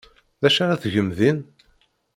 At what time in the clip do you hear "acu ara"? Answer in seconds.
0.47-0.81